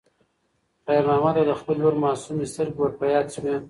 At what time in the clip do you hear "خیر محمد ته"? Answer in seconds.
0.85-1.43